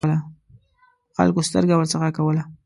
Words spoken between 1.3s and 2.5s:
سترګه ورڅخه کوله.